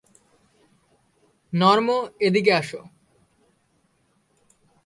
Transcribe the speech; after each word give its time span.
Norm, 1.53 1.89
এদিকে 2.19 2.51
আসো। 2.53 2.81